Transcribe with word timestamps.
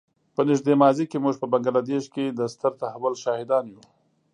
په 0.35 0.41
نږدې 0.49 0.73
ماضي 0.83 1.05
کې 1.11 1.17
موږ 1.23 1.35
په 1.41 1.47
بنګله 1.53 1.81
دېش 1.89 2.03
کې 2.13 2.25
د 2.29 2.39
ستر 2.53 2.71
تحول 2.81 3.13
شاهدان 3.23 3.65
یو. 3.73 3.81